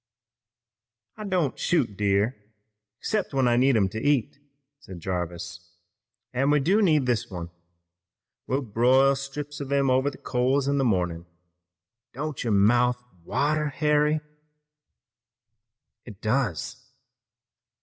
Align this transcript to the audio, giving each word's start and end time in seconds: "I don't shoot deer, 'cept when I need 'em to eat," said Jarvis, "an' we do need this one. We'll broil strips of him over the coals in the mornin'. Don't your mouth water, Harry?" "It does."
"I 1.15 1.25
don't 1.25 1.59
shoot 1.59 1.95
deer, 1.95 2.35
'cept 3.01 3.35
when 3.35 3.47
I 3.47 3.55
need 3.55 3.77
'em 3.77 3.87
to 3.89 4.01
eat," 4.01 4.39
said 4.79 4.99
Jarvis, 4.99 5.77
"an' 6.33 6.49
we 6.49 6.59
do 6.59 6.81
need 6.81 7.05
this 7.05 7.29
one. 7.29 7.51
We'll 8.47 8.63
broil 8.63 9.15
strips 9.15 9.59
of 9.59 9.71
him 9.71 9.91
over 9.91 10.09
the 10.09 10.17
coals 10.17 10.67
in 10.67 10.79
the 10.79 10.83
mornin'. 10.83 11.27
Don't 12.13 12.43
your 12.43 12.51
mouth 12.53 12.97
water, 13.23 13.69
Harry?" 13.69 14.21
"It 16.03 16.19
does." 16.19 16.77